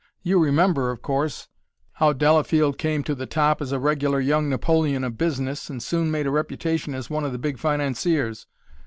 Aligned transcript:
You 0.23 0.39
remember, 0.39 0.89
of 0.89 1.03
course, 1.03 1.47
how 1.91 2.11
Delafield 2.11 2.79
came 2.79 3.03
to 3.03 3.13
the 3.13 3.27
top 3.27 3.61
as 3.61 3.71
a 3.71 3.77
regular 3.77 4.19
young 4.19 4.49
Napoleon 4.49 5.03
of 5.03 5.15
business, 5.15 5.69
and 5.69 5.77
soon 5.83 6.09
made 6.09 6.25
a 6.25 6.31
reputation 6.31 6.95
as 6.95 7.11
one 7.11 7.23
of 7.23 7.33
the 7.33 7.37
big 7.37 7.59
financiers. 7.59 8.47